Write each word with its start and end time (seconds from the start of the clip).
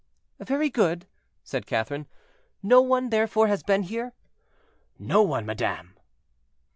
"Very 0.39 0.71
good," 0.71 1.05
said 1.43 1.67
Catherine; 1.67 2.07
"no 2.63 2.81
one, 2.81 3.11
therefore, 3.11 3.45
has 3.49 3.61
been 3.61 3.83
here?" 3.83 4.13
"No 4.97 5.21
one, 5.21 5.45
madame." 5.45 5.95